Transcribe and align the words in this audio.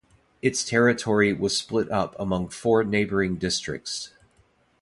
Its 0.41 0.63
territory 0.63 1.31
was 1.31 1.55
split 1.55 1.91
up 1.91 2.15
among 2.17 2.49
four 2.49 2.83
neighboring 2.83 3.35
districts. 3.35 4.09